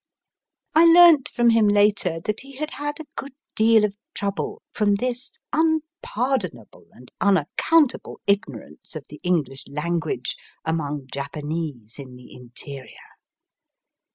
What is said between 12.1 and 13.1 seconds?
the interior.